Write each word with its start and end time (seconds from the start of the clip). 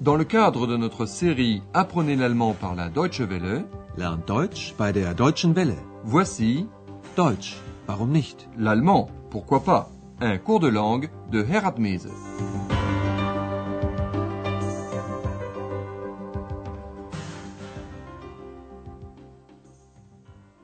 Dans 0.00 0.16
le 0.16 0.24
cadre 0.24 0.66
de 0.66 0.78
notre 0.78 1.04
série 1.04 1.62
Apprenez 1.74 2.16
l'allemand 2.16 2.54
par 2.54 2.74
la 2.74 2.88
Deutsche 2.88 3.20
Welle, 3.20 3.66
Lernt 3.98 4.26
Deutsch 4.26 4.74
bei 4.78 4.92
der 4.92 5.12
Deutschen 5.12 5.54
Welle. 5.54 5.76
voici 6.04 6.66
Deutsch, 7.16 7.58
warum 7.86 8.10
nicht? 8.10 8.48
l'allemand, 8.56 9.10
pourquoi 9.28 9.62
pas, 9.62 9.90
un 10.22 10.38
cours 10.38 10.58
de 10.60 10.68
langue 10.68 11.10
de 11.30 11.44
Herat 11.44 11.74
Mese. 11.76 12.08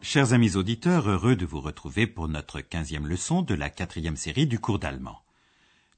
Chers 0.01 0.33
amis 0.33 0.57
auditeurs, 0.57 1.07
heureux 1.11 1.37
de 1.37 1.45
vous 1.45 1.61
retrouver 1.61 2.07
pour 2.07 2.29
notre 2.29 2.63
quinzième 2.63 3.07
leçon 3.07 3.43
de 3.43 3.55
la 3.55 3.69
quatrième 3.69 4.17
série 4.17 4.47
du 4.47 4.59
cours 4.59 4.79
d'allemand. 4.79 5.19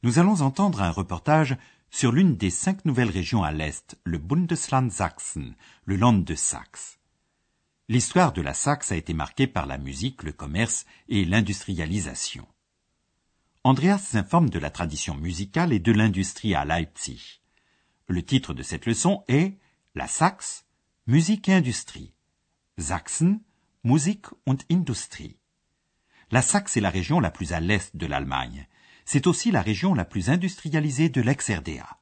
Nous 0.02 0.19
allons 0.19 0.43
entendre 0.43 0.83
un 0.83 0.91
reportage 0.91 1.57
sur 1.91 2.12
l'une 2.12 2.37
des 2.37 2.51
cinq 2.51 2.84
nouvelles 2.84 3.10
régions 3.10 3.42
à 3.42 3.52
l'Est, 3.52 3.98
le 4.05 4.19
Bundesland 4.19 4.91
Sachsen, 4.91 5.55
le 5.84 5.96
Land 5.96 6.19
de 6.19 6.34
Saxe. 6.34 6.98
L'histoire 7.88 8.33
de 8.33 8.42
la 8.42 8.55
Saxe 8.55 8.92
a 8.92 8.96
été 8.96 9.15
marquée 9.15 9.46
par 9.46 9.66
la 9.66 9.79
musique, 9.79 10.23
le 10.23 10.32
commerce 10.32 10.84
et 11.09 11.24
l'industrialisation. 11.24 12.46
Andreas 13.65 13.98
s'informe 13.98 14.51
de 14.51 14.59
la 14.59 14.70
tradition 14.70 15.15
musicale 15.15 15.73
et 15.73 15.79
de 15.79 15.93
l'industrie 15.93 16.55
à 16.55 16.65
Leipzig. 16.65 17.41
Le 18.07 18.23
titre 18.23 18.55
de 18.55 18.62
cette 18.62 18.87
leçon 18.87 19.24
est 19.29 19.59
La 19.95 20.07
Saxe, 20.07 20.66
musique 21.07 21.48
et 21.48 21.55
industrie. 21.55 22.12
Sachsen, 22.79 23.41
Musik 23.84 24.27
und 24.46 24.59
Industrie. 24.70 25.38
La 26.30 26.43
Saxe 26.43 26.77
est 26.77 26.80
la 26.80 26.91
région 26.91 27.20
la 27.20 27.30
plus 27.30 27.52
à 27.52 27.60
l'est 27.60 27.96
de 27.96 28.07
l'Allemagne. 28.07 28.66
C'est 29.10 29.26
aussi 29.26 29.51
la 29.51 29.62
région 29.62 29.95
la 29.95 30.04
plus 30.04 30.28
industrialisée 30.28 31.09
de 31.09 31.23
l'ex-RDA. 31.23 31.98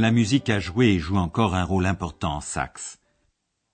La 0.00 0.12
musique 0.12 0.48
a 0.48 0.60
joué 0.60 0.86
et 0.86 0.98
joue 0.98 1.18
encore 1.18 1.54
un 1.54 1.62
rôle 1.62 1.84
important 1.84 2.36
en 2.36 2.40
Saxe. 2.40 3.00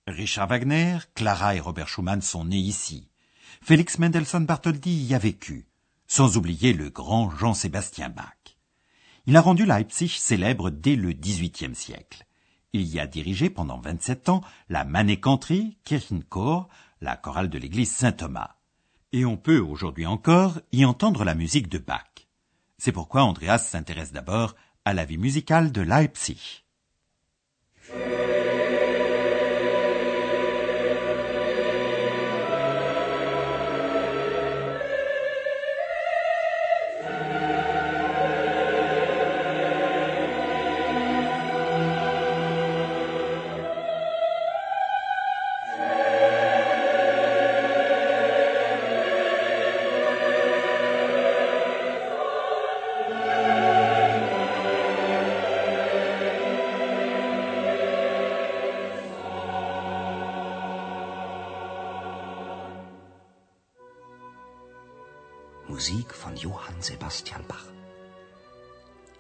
Richard 0.08 0.48
Wagner, 0.48 0.98
Clara 1.14 1.54
et 1.54 1.60
Robert 1.60 1.86
Schumann 1.86 2.20
sont 2.20 2.46
nés 2.46 2.56
ici. 2.56 3.06
Félix 3.62 4.00
Mendelssohn 4.00 4.44
Bartholdy 4.44 4.90
y 4.90 5.14
a 5.14 5.18
vécu, 5.18 5.68
sans 6.08 6.36
oublier 6.36 6.72
le 6.72 6.90
grand 6.90 7.30
Jean-Sébastien 7.30 8.08
Bach. 8.08 8.58
Il 9.26 9.36
a 9.36 9.40
rendu 9.40 9.66
Leipzig 9.66 10.08
célèbre 10.08 10.70
dès 10.70 10.96
le 10.96 11.12
XVIIIe 11.12 11.76
siècle. 11.76 12.26
Il 12.72 12.88
y 12.88 12.98
a 12.98 13.06
dirigé 13.06 13.48
pendant 13.48 13.78
27 13.78 14.28
ans 14.28 14.40
la 14.68 14.84
Mannekantrie 14.84 15.78
Kirchenchor, 15.84 16.68
la 17.00 17.16
chorale 17.16 17.50
de 17.50 17.58
l'église 17.58 17.92
Saint-Thomas. 17.92 18.56
Et 19.12 19.24
on 19.24 19.36
peut 19.36 19.60
aujourd'hui 19.60 20.06
encore 20.06 20.58
y 20.72 20.84
entendre 20.84 21.22
la 21.22 21.36
musique 21.36 21.68
de 21.68 21.78
Bach. 21.78 22.26
C'est 22.78 22.90
pourquoi 22.90 23.22
Andreas 23.22 23.58
s'intéresse 23.58 24.10
d'abord 24.10 24.56
à 24.86 24.94
la 24.94 25.04
vie 25.04 25.18
musicale 25.18 25.72
de 25.72 25.82
Leipzig. 25.82 26.65
Musik 65.88 66.14
von 66.14 66.36
Johann 66.36 66.82
Sebastian 66.82 67.44
Bach. 67.46 67.66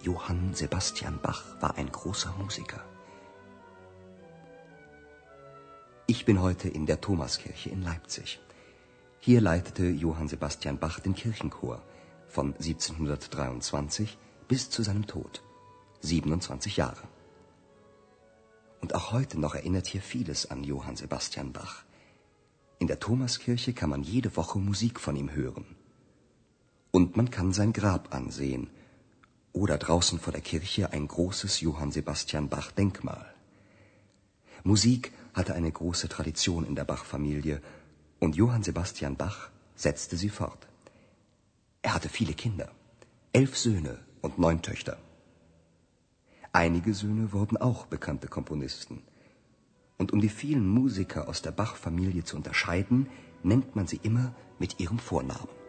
Johann 0.02 0.52
Sebastian 0.52 1.20
Bach 1.22 1.44
war 1.60 1.76
ein 1.76 1.92
großer 1.92 2.34
Musiker. 2.38 2.84
Ich 6.08 6.24
bin 6.24 6.42
heute 6.42 6.68
in 6.68 6.84
der 6.86 7.00
Thomaskirche 7.00 7.70
in 7.70 7.82
Leipzig. 7.82 8.40
Hier 9.20 9.40
leitete 9.40 9.84
Johann 9.86 10.26
Sebastian 10.26 10.80
Bach 10.80 10.98
den 10.98 11.14
Kirchenchor 11.14 11.82
von 12.26 12.46
1723 12.54 14.18
bis 14.48 14.68
zu 14.68 14.82
seinem 14.82 15.06
Tod. 15.06 15.44
27 16.00 16.78
Jahre. 16.78 17.06
Und 18.80 18.92
auch 18.96 19.12
heute 19.12 19.38
noch 19.38 19.54
erinnert 19.54 19.86
hier 19.86 20.02
vieles 20.02 20.50
an 20.50 20.64
Johann 20.64 20.96
Sebastian 20.96 21.52
Bach. 21.52 21.84
In 22.80 22.88
der 22.88 22.98
Thomaskirche 22.98 23.72
kann 23.72 23.90
man 23.90 24.02
jede 24.02 24.36
Woche 24.36 24.58
Musik 24.58 24.98
von 24.98 25.14
ihm 25.14 25.30
hören. 25.30 25.75
Und 26.96 27.14
man 27.14 27.30
kann 27.30 27.52
sein 27.52 27.74
Grab 27.74 28.14
ansehen 28.14 28.70
oder 29.52 29.76
draußen 29.76 30.18
vor 30.18 30.32
der 30.32 30.40
Kirche 30.40 30.94
ein 30.94 31.06
großes 31.06 31.60
Johann 31.60 31.92
Sebastian 31.92 32.48
Bach 32.48 32.70
Denkmal. 32.72 33.34
Musik 34.64 35.12
hatte 35.34 35.54
eine 35.54 35.70
große 35.70 36.08
Tradition 36.08 36.64
in 36.64 36.74
der 36.74 36.86
Bach-Familie 36.86 37.60
und 38.18 38.34
Johann 38.34 38.62
Sebastian 38.62 39.14
Bach 39.14 39.50
setzte 39.74 40.16
sie 40.16 40.30
fort. 40.30 40.68
Er 41.82 41.92
hatte 41.92 42.08
viele 42.08 42.32
Kinder, 42.32 42.70
elf 43.34 43.58
Söhne 43.58 43.98
und 44.22 44.38
neun 44.38 44.62
Töchter. 44.62 44.96
Einige 46.52 46.94
Söhne 46.94 47.30
wurden 47.34 47.58
auch 47.58 47.84
bekannte 47.84 48.28
Komponisten. 48.28 49.02
Und 49.98 50.14
um 50.14 50.22
die 50.22 50.30
vielen 50.30 50.66
Musiker 50.66 51.28
aus 51.28 51.42
der 51.42 51.50
Bach-Familie 51.50 52.24
zu 52.24 52.36
unterscheiden, 52.36 53.06
nennt 53.42 53.76
man 53.76 53.86
sie 53.86 54.00
immer 54.02 54.34
mit 54.58 54.80
ihrem 54.80 54.98
Vornamen. 54.98 55.65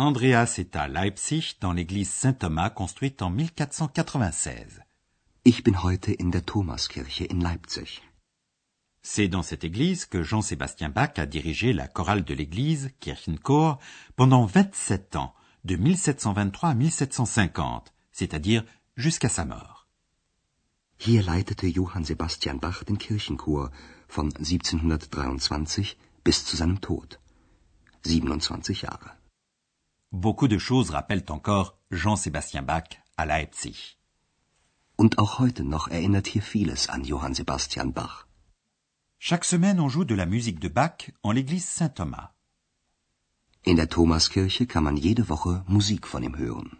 Andreas 0.00 0.54
est 0.56 0.76
à 0.76 0.88
Leipzig 0.88 1.56
dans 1.60 1.74
l'église 1.74 2.08
Saint-Thomas 2.08 2.70
construite 2.70 3.20
en 3.20 3.28
1496. 3.28 4.80
Ich 5.44 5.62
bin 5.62 5.82
heute 5.82 6.14
in 6.18 6.30
der 6.30 6.42
Thomaskirche 6.42 7.26
in 7.30 7.40
Leipzig. 7.40 8.00
C'est 9.02 9.28
dans 9.28 9.42
cette 9.42 9.62
église 9.62 10.06
que 10.06 10.22
Jean-Sébastien 10.22 10.88
Bach 10.88 11.18
a 11.18 11.26
dirigé 11.26 11.74
la 11.74 11.86
chorale 11.86 12.24
de 12.24 12.32
l'église, 12.32 12.92
Kirchenchor, 13.00 13.78
pendant 14.16 14.46
27 14.46 15.16
ans, 15.16 15.34
de 15.64 15.76
1723 15.76 16.70
à 16.70 16.74
1750, 16.74 17.92
c'est-à-dire 18.10 18.64
jusqu'à 18.96 19.28
sa 19.28 19.44
mort. 19.44 19.86
Hier 20.98 21.22
leitete 21.22 21.70
Johann 21.74 22.06
Sebastian 22.06 22.54
Bach 22.54 22.84
den 22.86 22.96
Kirchenchor 22.96 23.70
von 24.08 24.30
1723 24.38 25.98
bis 26.24 26.42
zu 26.46 26.56
seinem 26.56 26.80
Tod. 26.80 27.20
27 28.06 28.80
Jahre. 28.80 29.19
Beaucoup 30.12 30.48
de 30.48 30.58
choses 30.58 30.90
rappellent 30.90 31.30
encore 31.30 31.78
Jean-Sébastien 31.92 32.62
Bach 32.62 32.88
à 33.16 33.26
Leipzig. 33.26 33.96
Und 34.96 35.20
auch 35.20 35.38
heute 35.38 35.62
noch 35.62 35.86
erinnert 35.86 36.26
hier 36.26 36.42
vieles 36.42 36.88
an 36.88 37.04
Johann 37.04 37.32
Sebastian 37.32 37.92
Bach. 37.92 38.26
Chaque 39.20 39.44
semaine, 39.44 39.78
on 39.78 39.88
joue 39.88 40.04
de 40.04 40.16
la 40.16 40.26
musique 40.26 40.58
de 40.58 40.66
Bach 40.68 41.12
en 41.22 41.30
l'église 41.30 41.64
Saint-Thomas. 41.64 42.34
In 43.64 43.76
der 43.76 43.88
Thomaskirche 43.88 44.66
kann 44.66 44.82
man 44.82 44.96
jede 44.96 45.28
Woche 45.28 45.62
Musik 45.68 46.08
von 46.08 46.24
ihm 46.24 46.36
hören. 46.36 46.76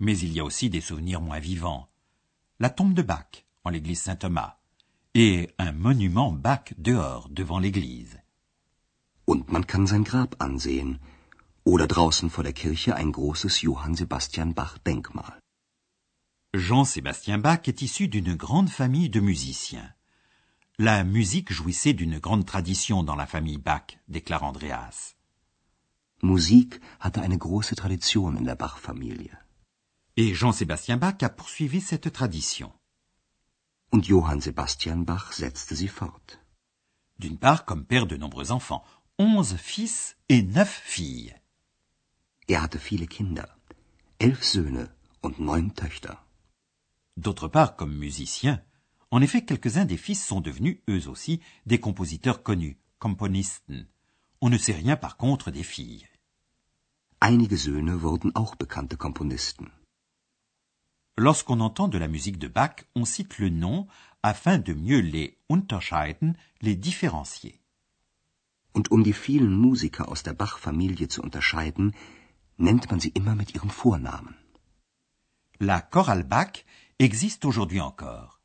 Mais 0.00 0.18
il 0.18 0.32
y 0.32 0.40
a 0.40 0.44
aussi 0.44 0.70
des 0.70 0.80
souvenirs 0.80 1.20
moins 1.20 1.38
vivants. 1.38 1.88
La 2.58 2.68
tombe 2.68 2.94
de 2.94 3.02
Bach 3.02 3.44
en 3.62 3.70
l'église 3.70 4.00
Saint-Thomas 4.00 4.58
et 5.14 5.54
un 5.58 5.70
monument 5.70 6.32
Bach 6.32 6.64
dehors, 6.78 7.28
devant 7.28 7.60
l'église. 7.60 8.18
Und 9.24 9.52
man 9.52 9.64
kann 9.68 9.86
sein 9.86 10.02
Grab 10.02 10.34
ansehen. 10.40 10.98
Oder 11.64 11.86
draußen 11.86 12.28
vor 12.28 12.42
der 12.42 12.52
Kirche 12.52 12.96
ein 12.96 13.12
großes 13.12 13.62
Johann 13.62 13.94
Sebastian 13.94 14.52
Bach 14.52 14.78
Denkmal. 14.78 15.38
Jean-Sébastien 16.54 17.38
Bach 17.38 17.68
est 17.68 17.82
issu 17.82 18.08
d'une 18.08 18.34
grande 18.34 18.68
famille 18.68 19.08
de 19.08 19.20
musiciens. 19.20 19.94
La 20.78 21.04
musique 21.04 21.52
jouissait 21.52 21.92
d'une 21.92 22.18
grande 22.18 22.46
tradition 22.46 23.04
dans 23.04 23.14
la 23.14 23.26
famille 23.26 23.58
Bach, 23.58 23.96
déclare 24.08 24.42
Andreas. 24.42 25.14
Musik 26.22 26.80
hatte 26.98 27.20
eine 27.20 27.38
große 27.38 27.76
Tradition 27.76 28.36
in 28.36 28.42
der 28.42 28.56
Bach-Familie. 28.56 29.38
Et 30.16 30.34
Jean-Sébastien 30.34 30.96
Bach 30.96 31.22
a 31.22 31.28
poursuivi 31.28 31.80
cette 31.80 32.12
tradition. 32.12 32.72
Und 33.92 34.04
Johann 34.06 34.40
Sebastian 34.40 35.04
Bach 35.04 35.32
setzte 35.32 35.76
sie 35.76 35.88
fort. 35.88 36.40
D'une 37.20 37.38
part, 37.38 37.64
comme 37.64 37.84
père 37.84 38.06
de 38.06 38.16
nombreux 38.16 38.50
enfants, 38.50 38.84
onze 39.18 39.54
fils 39.56 40.16
et 40.28 40.42
neuf 40.42 40.82
filles. 40.84 41.36
Er 42.52 42.60
hatte 42.60 42.78
viele 42.78 43.06
Kinder, 43.06 43.48
elf 44.18 44.44
Söhne 44.44 44.90
und 45.22 45.38
neun 45.38 45.74
Töchter. 45.74 46.22
D'autre 47.16 47.48
part, 47.48 47.78
comme 47.78 47.96
musicien, 47.96 48.60
en 49.10 49.22
effet, 49.22 49.46
quelques-uns 49.46 49.86
des 49.86 49.96
fils 49.96 50.22
sont 50.22 50.42
devenus, 50.42 50.76
eux 50.86 51.08
aussi, 51.08 51.40
des 51.64 51.80
compositeurs 51.80 52.42
connus, 52.42 52.76
Komponisten. 52.98 53.86
On 54.42 54.50
ne 54.50 54.58
sait 54.58 54.74
rien 54.74 54.96
par 54.96 55.16
contre 55.16 55.50
des 55.50 55.62
filles. 55.62 56.06
Einige 57.20 57.56
Söhne 57.56 58.02
wurden 58.02 58.32
auch 58.34 58.54
bekannte 58.54 58.98
Komponisten. 58.98 59.70
Lorsqu'on 61.16 61.60
entend 61.60 61.88
de 61.88 61.96
la 61.96 62.08
musique 62.08 62.38
de 62.38 62.48
Bach, 62.48 62.76
on 62.94 63.06
cite 63.06 63.38
le 63.38 63.48
nom 63.48 63.86
afin 64.22 64.58
de 64.58 64.74
mieux 64.74 65.00
les 65.00 65.38
unterscheiden, 65.48 66.36
les 66.60 66.76
différencier. 66.76 67.58
Und 68.74 68.90
um 68.90 69.02
die 69.04 69.14
vielen 69.14 69.54
Musiker 69.54 70.10
aus 70.10 70.22
der 70.22 70.34
Bach-Familie 70.34 71.08
zu 71.08 71.22
unterscheiden, 71.22 71.94
nennt 72.56 72.90
man 72.90 73.00
sie 73.00 73.12
immer 73.14 73.34
mit 73.34 73.54
ihrem 73.54 73.70
Vornamen. 73.70 74.34
La 75.58 75.80
chorale 75.80 76.24
Bach 76.24 76.64
existe 76.98 77.44
aujourd'hui 77.44 77.80
encore. 77.80 78.40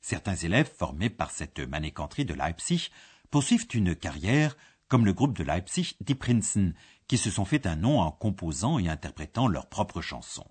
Certains 0.00 0.36
élèves 0.36 0.70
formés 0.70 1.10
par 1.10 1.30
cette 1.30 1.60
manécanterie 1.60 2.24
de 2.24 2.34
Leipzig 2.34 2.90
poursuivent 3.30 3.68
une 3.72 3.94
carrière 3.94 4.56
comme 4.88 5.06
le 5.06 5.12
groupe 5.12 5.36
de 5.36 5.44
Leipzig 5.44 5.96
Die 6.00 6.14
Prinzen, 6.14 6.74
qui 7.08 7.18
se 7.18 7.30
sont 7.30 7.44
fait 7.44 7.66
un 7.66 7.76
nom 7.76 8.00
en 8.00 8.10
composant 8.10 8.78
et 8.78 8.88
interprétant 8.88 9.48
leurs 9.48 9.68
propres 9.68 10.00
chansons. 10.00 10.46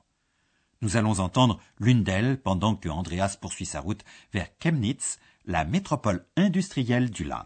Nous 0.82 0.98
allons 0.98 1.20
entendre 1.20 1.60
l'une 1.80 2.04
d'elles 2.04 2.42
pendant 2.42 2.76
que 2.76 2.90
Andreas 2.90 3.38
poursuit 3.40 3.66
sa 3.66 3.80
route 3.80 4.04
vers 4.34 4.50
Chemnitz, 4.62 5.18
la 5.46 5.66
métropole 5.66 6.26
industrielle 6.36 7.10
du 7.10 7.24
Land. 7.24 7.46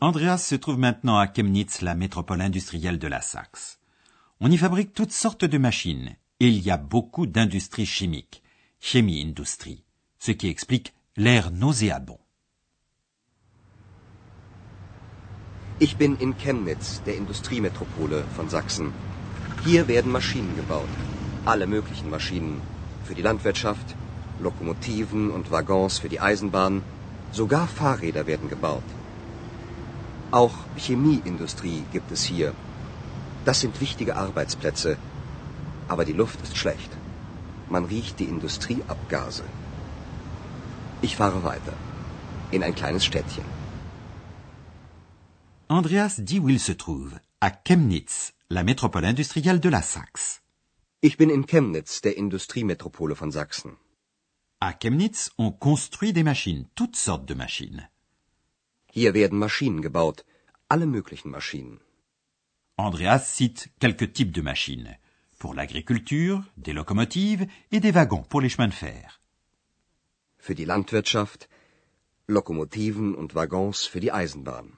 Andreas 0.00 0.38
se 0.38 0.54
trouve 0.54 0.78
maintenant 0.78 1.18
à 1.18 1.26
Chemnitz, 1.26 1.80
la 1.82 1.96
métropole 1.96 2.40
industrielle 2.40 3.00
de 3.00 3.08
la 3.08 3.20
Saxe. 3.20 3.80
On 4.40 4.50
y 4.50 4.56
fabrique 4.56 4.92
toutes 4.92 5.10
sortes 5.10 5.44
de 5.44 5.58
machines 5.58 6.14
et 6.38 6.46
il 6.46 6.64
y 6.64 6.70
a 6.70 6.76
beaucoup 6.76 7.26
d'industries 7.26 7.86
chimiques, 7.86 8.44
chimie-industrie, 8.78 9.82
ce 10.20 10.30
qui 10.30 10.48
explique 10.48 10.94
l'air 11.16 11.50
nauséabond. 11.50 12.20
Ich 15.80 15.96
bin 15.96 16.16
in 16.16 16.36
Chemnitz, 16.36 17.02
der 17.06 17.16
Industriemetropole 17.16 18.24
von 18.34 18.48
Sachsen. 18.48 18.92
Hier 19.64 19.86
werden 19.86 20.10
Maschinen 20.10 20.56
gebaut. 20.56 20.88
Alle 21.44 21.68
möglichen 21.68 22.10
Maschinen. 22.10 22.60
Für 23.04 23.14
die 23.14 23.22
Landwirtschaft, 23.22 23.94
Lokomotiven 24.40 25.30
und 25.30 25.52
Waggons 25.52 26.00
für 26.00 26.08
die 26.08 26.18
Eisenbahn. 26.18 26.82
Sogar 27.30 27.68
Fahrräder 27.68 28.26
werden 28.26 28.48
gebaut. 28.48 28.88
Auch 30.32 30.56
Chemieindustrie 30.76 31.84
gibt 31.92 32.10
es 32.10 32.24
hier. 32.24 32.54
Das 33.44 33.60
sind 33.60 33.80
wichtige 33.80 34.16
Arbeitsplätze. 34.16 34.96
Aber 35.86 36.04
die 36.04 36.18
Luft 36.22 36.42
ist 36.42 36.56
schlecht. 36.56 36.90
Man 37.68 37.84
riecht 37.84 38.18
die 38.18 38.24
Industrieabgase. 38.24 39.44
Ich 41.02 41.14
fahre 41.14 41.44
weiter. 41.44 41.74
In 42.50 42.64
ein 42.64 42.74
kleines 42.74 43.04
Städtchen. 43.04 43.57
Andreas 45.70 46.18
dit 46.18 46.38
où 46.38 46.48
il 46.48 46.60
se 46.60 46.72
trouve, 46.72 47.20
à 47.42 47.50
Chemnitz, 47.50 48.32
la 48.48 48.64
métropole 48.64 49.04
industrielle 49.04 49.60
de 49.60 49.68
la 49.68 49.82
Saxe. 49.82 50.40
Ich 51.02 51.18
bin 51.18 51.28
in 51.28 51.44
Chemnitz, 51.46 52.00
der 52.00 52.16
Industriemetropole 52.16 53.14
von 53.14 53.30
Sachsen. 53.30 53.76
À 54.62 54.72
Chemnitz, 54.72 55.30
on 55.36 55.50
construit 55.52 56.14
des 56.14 56.22
machines, 56.22 56.64
toutes 56.74 56.96
sortes 56.96 57.26
de 57.26 57.34
machines. 57.34 57.86
Hier 58.94 59.12
werden 59.12 59.38
Maschinen 59.38 59.82
gebaut. 59.82 60.24
Alle 60.70 60.86
möglichen 60.86 61.30
Maschinen. 61.30 61.80
Andreas 62.78 63.36
cite 63.36 63.68
quelques 63.78 64.14
types 64.14 64.32
de 64.32 64.40
machines. 64.40 64.96
Pour 65.38 65.54
l'agriculture, 65.54 66.44
des 66.56 66.72
locomotives 66.72 67.46
et 67.72 67.80
des 67.80 67.92
wagons 67.92 68.22
pour 68.22 68.40
les 68.40 68.48
chemins 68.48 68.68
de 68.68 68.74
fer. 68.74 69.20
Für 70.38 70.54
die 70.54 70.64
Landwirtschaft, 70.64 71.46
Lokomotiven 72.26 73.14
und 73.14 73.34
Waggons 73.34 73.84
für 73.84 74.00
die 74.00 74.12
Eisenbahn. 74.12 74.77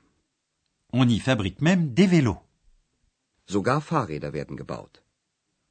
On 0.93 1.09
y 1.09 1.19
fabrique 1.19 1.61
même 1.61 1.95
des 1.95 2.07
vélos. 2.07 2.39
Sogar 3.47 3.83
Fahrräder 3.83 4.33
werden 4.33 4.57
gebaut. 4.57 5.03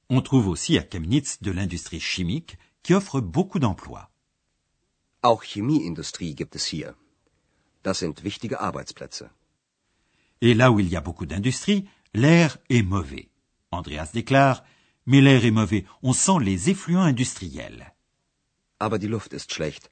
On 0.09 0.21
trouve 0.21 0.47
aussi 0.47 0.77
à 0.77 0.83
Chemnitz 0.83 1.41
de 1.41 1.51
l'industrie 1.51 1.99
chimique 1.99 2.57
qui 2.83 2.93
offre 2.93 3.19
beaucoup 3.21 3.59
d'emplois. 3.59 4.09
Auch 5.21 5.43
Chemieindustrie 5.43 6.35
gibt 6.35 6.55
es 6.55 6.65
hier. 6.65 6.95
Das 7.83 7.99
sind 7.99 8.23
wichtige 8.23 8.59
Arbeitsplätze. 8.59 9.29
Et 10.41 10.53
là 10.53 10.71
où 10.71 10.79
il 10.79 10.89
y 10.89 10.95
a 10.95 11.01
beaucoup 11.01 11.25
d'industrie, 11.25 11.87
l'air 12.13 12.57
est 12.69 12.83
mauvais. 12.83 13.29
Andreas 13.71 14.11
déclare, 14.13 14.63
mais 15.05 15.21
l'air 15.21 15.43
est 15.43 15.51
mauvais, 15.51 15.85
on 16.01 16.13
sent 16.13 16.39
les 16.41 16.69
effluents 16.69 17.03
industriels. 17.03 17.93
Aber 18.79 18.97
die 18.99 19.07
Luft 19.07 19.33
ist 19.33 19.51
schlecht. 19.53 19.89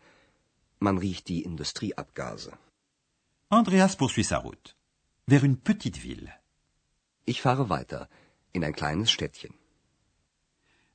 Man 0.80 0.98
riecht 0.98 1.28
die 1.28 1.44
Industrieabgase. 1.44 2.54
Andreas 3.50 3.96
poursuit 3.96 4.24
sa 4.24 4.38
route, 4.38 4.76
vers 5.28 5.44
une 5.44 5.58
petite 5.58 5.98
ville. 5.98 6.34
Ich 7.26 7.42
fahre 7.42 7.70
weiter. 7.70 8.08
In 8.56 8.64
ein 8.64 8.74
kleines 8.74 9.10
Städtchen. 9.10 9.52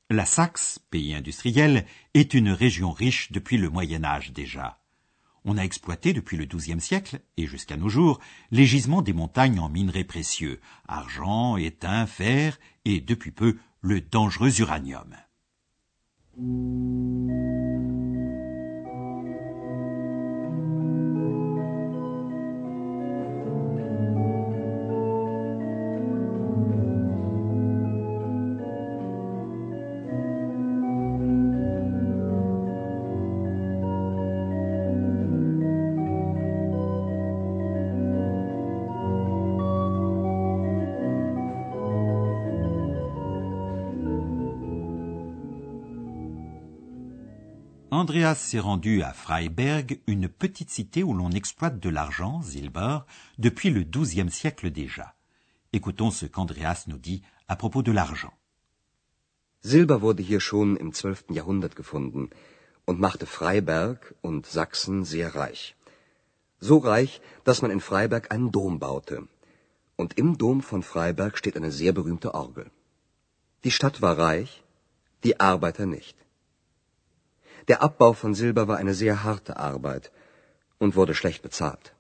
La 0.09 0.27
Saxe, 0.27 0.79
pays 0.91 1.15
industriel, 1.15 1.87
est 2.15 2.35
une 2.35 2.51
région 2.51 2.93
riche 2.93 3.33
depuis 3.33 3.57
le 3.57 3.71
Moyen 3.71 4.05
Âge 4.05 4.33
déjà. 4.33 4.79
On 5.45 5.59
a 5.59 5.63
exploité 5.63 6.13
depuis 6.13 6.37
le 6.37 6.45
XIIe 6.45 6.81
siècle 6.81 7.21
et 7.37 7.47
jusqu'à 7.47 7.77
nos 7.77 7.89
jours 7.89 8.21
les 8.51 8.67
gisements 8.67 9.03
des 9.03 9.13
montagnes 9.13 9.59
en 9.59 9.69
minerais 9.69 10.05
précieux, 10.05 10.61
argent, 10.87 11.57
étain, 11.57 12.07
fer 12.07 12.59
et 12.85 13.01
depuis 13.01 13.33
peu 13.33 13.59
le 13.81 14.01
dangereux 14.01 14.61
uranium. 14.61 15.17
Andreas 47.93 48.37
s'est 48.37 48.59
rendu 48.59 49.03
à 49.03 49.13
Freiberg, 49.13 50.01
une 50.07 50.27
petite 50.27 50.71
cité 50.71 51.03
où 51.03 51.13
l'on 51.13 51.31
exploite 51.31 51.79
de 51.79 51.91
l'argent, 51.91 52.41
Silber, 52.41 53.01
depuis 53.37 53.69
le 53.69 53.83
XIIe 53.83 54.31
siècle 54.31 54.71
déjà. 54.71 55.15
Écoutons 55.75 56.11
ce 56.11 56.25
qu'Andreas 56.25 56.85
nous 56.87 56.97
dit 56.97 57.21
à 57.49 57.55
propos 57.55 57.83
de 57.83 57.93
l'argent. 57.93 58.33
Silber 59.61 60.01
wurde 60.01 60.23
hier 60.23 60.41
schon 60.41 60.79
im 60.79 60.95
12. 60.95 61.25
Jahrhundert 61.33 61.77
gefunden 61.77 62.31
und 62.87 62.99
machte 62.99 63.27
Freiberg 63.27 64.15
und 64.23 64.47
Sachsen 64.47 65.05
sehr 65.05 65.35
reich. 65.35 65.77
So 66.61 66.79
reich, 66.79 67.21
dass 67.45 67.61
man 67.61 67.71
in 67.71 67.81
Freiberg 67.81 68.33
einen 68.33 68.51
Dom 68.51 68.79
baute. 68.79 69.29
Und 69.97 70.17
im 70.17 70.39
Dom 70.39 70.63
von 70.63 70.83
Freiberg 70.83 71.37
steht 71.37 71.59
eine 71.59 71.71
sehr 71.71 71.93
berühmte 71.93 72.33
Orgel. 72.33 72.71
Die 73.65 73.71
Stadt 73.71 74.01
war 74.01 74.17
reich, 74.17 74.65
die 75.25 75.41
Arbeiter 75.41 75.85
nicht. 75.85 76.22
Der 77.69 77.83
Abbau 77.83 78.13
von 78.13 78.35
Silber 78.35 78.67
war 78.69 78.79
eine 78.79 78.95
sehr 78.95 79.25
harte 79.25 79.57
Arbeit 79.57 80.11
und 80.79 80.97
wurde 80.97 81.15
schlecht 81.15 81.43
bezahlt. 81.43 81.95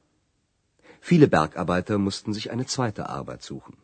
Viele 1.00 1.28
Bergarbeiter 1.28 1.98
mussten 1.98 2.32
sich 2.32 2.50
eine 2.50 2.66
zweite 2.66 3.08
Arbeit 3.08 3.42
suchen. 3.42 3.76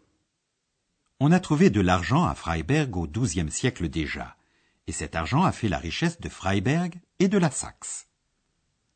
On 1.21 1.33
a 1.33 1.41
trouvé 1.41 1.71
de 1.71 1.81
l'argent 1.81 2.25
à 2.29 2.35
Freiberg 2.35 2.97
au 2.97 3.07
XIIe 3.09 3.51
siècle 3.51 3.89
déjà, 3.89 4.35
et 4.87 4.93
cet 4.93 5.17
argent 5.17 5.45
a 5.45 5.53
fait 5.53 5.69
la 5.69 5.79
richesse 5.79 6.21
de 6.21 6.29
Freiberg 6.29 7.01
et 7.19 7.29
de 7.29 7.39
la 7.39 7.51
Saxe. 7.51 8.07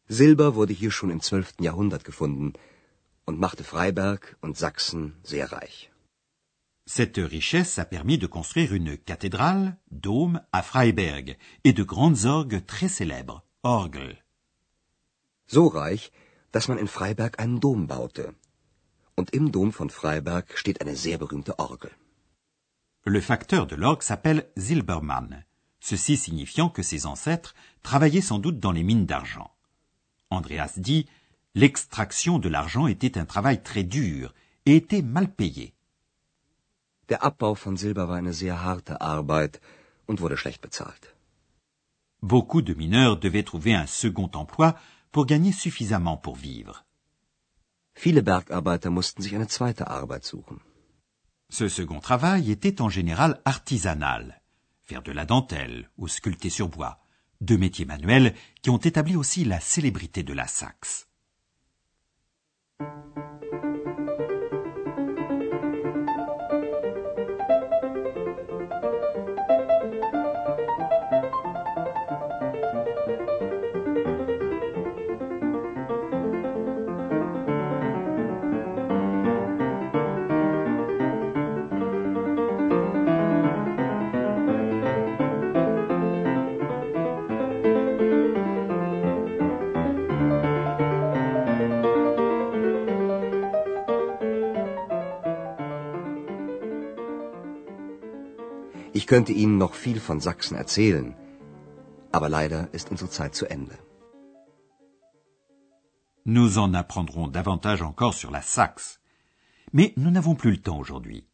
Silber 0.09 0.55
wurde 0.55 0.73
hier 0.73 0.91
schon 0.91 1.11
im 1.11 1.21
12. 1.21 1.55
Jahrhundert 1.61 2.05
gefunden 2.05 2.53
und 3.25 3.39
machte 3.39 3.65
Freiberg 3.65 4.37
und 4.41 4.57
Sachsen 4.57 5.17
sehr 5.23 5.53
reich. 5.53 5.92
Cette 6.95 7.17
richesse 7.17 7.79
a 7.79 7.87
permis 7.87 8.19
de 8.19 8.27
construire 8.27 8.75
une 8.75 8.99
cathédrale, 8.99 9.79
dôme, 9.91 10.43
à 10.53 10.63
Freiberg 10.63 11.39
et 11.65 11.73
de 11.73 11.83
grandes 11.83 12.27
orgues 12.27 12.63
très 12.67 12.91
célèbres, 12.91 13.43
orgel. 13.63 14.23
So 15.47 15.69
reich, 15.69 16.13
dass 16.53 16.69
man 16.69 16.79
in 16.79 16.87
Freiberg 16.87 17.41
einen 17.41 17.61
Dom 17.61 17.87
baute. 17.87 18.35
Und 19.17 19.31
im 19.33 19.51
Dom 19.51 19.73
von 19.73 19.89
Freiberg 19.89 20.53
steht 20.55 20.83
eine 20.83 20.95
sehr 20.95 21.17
berühmte 21.17 21.59
Orgel. 21.59 21.93
Le 23.07 23.23
facteur 23.23 23.67
de 23.67 23.75
l'orgue 23.75 24.03
s'appelle 24.03 24.51
Silbermann, 24.59 25.47
ceci 25.81 26.19
signifiant 26.19 26.69
que 26.69 26.83
ses 26.83 27.07
ancêtres 27.07 27.55
travaillaient 27.83 28.21
sans 28.21 28.39
doute 28.39 28.61
dans 28.61 28.73
les 28.73 28.85
mines 28.85 29.07
d'argent. 29.07 29.51
Andreas 30.29 30.75
dit 30.77 31.07
L'extraction 31.55 32.39
de 32.39 32.51
l'argent 32.51 32.87
était 32.87 33.17
un 33.17 33.25
travail 33.25 33.63
très 33.63 33.83
dur 33.83 34.35
et 34.67 34.77
était 34.77 35.01
mal 35.01 35.33
payé. 35.33 35.73
Der 37.13 37.23
Abbau 37.23 37.55
von 37.55 37.77
Silber 37.77 38.09
war 38.09 38.17
eine 38.17 38.33
sehr 38.33 38.57
harte 38.65 38.95
Arbeit 39.03 39.61
und 40.07 40.23
wurde 40.23 40.39
schlecht 40.39 40.63
bezahlt. 40.63 41.05
Beaucoup 42.23 42.63
de 42.63 42.75
mineurs 42.75 43.21
devaient 43.21 43.49
trouver 43.51 43.75
un 43.83 43.87
second 43.87 44.31
emploi 44.43 44.71
pour 45.13 45.27
gagner 45.27 45.53
suffisamment 45.53 46.17
pour 46.17 46.37
vivre. 46.37 46.77
Viele 47.93 48.23
Bergarbeiter 48.23 48.89
mussten 48.89 49.21
sich 49.21 49.35
eine 49.35 49.47
zweite 49.47 49.89
Arbeit 49.89 50.25
suchen. 50.25 50.61
Ce 51.51 51.69
second 51.69 52.01
travail 52.01 52.51
était 52.51 52.81
en 52.81 52.89
général 52.89 53.43
artisanal, 53.45 54.41
faire 54.81 55.03
de 55.03 55.13
la 55.13 55.27
dentelle 55.27 55.91
ou 55.99 56.09
sculpter 56.09 56.49
sur 56.49 56.71
bois, 56.71 56.99
deux 57.43 57.59
métiers 57.59 57.85
manuels 57.85 58.35
qui 58.63 58.71
ont 58.71 58.85
établi 58.91 59.17
aussi 59.17 59.45
la 59.45 59.61
célébrité 59.61 60.23
de 60.23 60.33
la 60.33 60.47
Saxe. 60.47 61.09
Ich 99.03 99.09
könnte 99.09 99.33
Ihnen 99.33 99.59
noch 99.59 99.75
viel 99.75 99.99
von 99.99 100.21
Sachsen 100.21 100.57
erzählen, 100.57 101.17
aber 102.13 102.29
leider 102.29 102.73
ist 102.73 102.93
unsere 102.93 103.11
Zeit 103.11 103.35
zu 103.35 103.47
Ende. 103.51 103.77
Nous 106.25 106.57
en 106.57 106.73
apprendrons 106.73 107.27
davantage 107.27 107.83
encore 107.83 108.15
sur 108.15 108.31
la 108.31 108.43
Saxe. 108.43 109.01
Mais 109.73 109.93
nous 109.97 110.13
n'avons 110.13 110.37
plus 110.37 110.53
le 110.53 110.63
temps 110.63 110.79
aujourd'hui. 110.79 111.27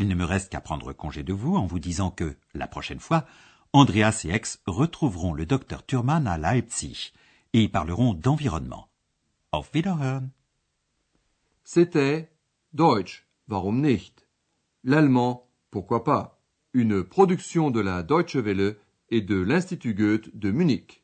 Il 0.00 0.08
ne 0.08 0.16
me 0.16 0.24
reste 0.24 0.50
qu'à 0.50 0.60
prendre 0.60 0.92
congé 0.92 1.22
de 1.22 1.32
vous 1.32 1.54
en 1.54 1.64
vous 1.64 1.78
disant 1.78 2.10
que, 2.10 2.36
la 2.54 2.66
prochaine 2.66 2.98
fois, 2.98 3.24
Andreas 3.72 4.22
et 4.24 4.30
Ex 4.30 4.60
retrouveront 4.66 5.32
le 5.32 5.46
docteur 5.46 5.86
Thurmann 5.86 6.26
à 6.26 6.38
Leipzig 6.38 7.12
et 7.52 7.62
y 7.62 7.68
parleront 7.68 8.14
d'environnement. 8.14 8.88
Auf 9.52 9.70
Wiederhören! 9.74 10.32
C'était 11.62 12.32
Deutsch, 12.72 13.28
warum 13.46 13.80
nicht? 13.80 14.26
L'allemand, 14.82 15.46
pourquoi 15.70 16.02
pas? 16.02 16.41
Une 16.74 17.04
production 17.04 17.70
de 17.70 17.80
la 17.80 18.02
Deutsche 18.02 18.36
Welle 18.36 18.76
et 19.10 19.20
de 19.20 19.36
l'Institut 19.36 19.92
Goethe 19.92 20.34
de 20.34 20.50
Munich. 20.50 21.01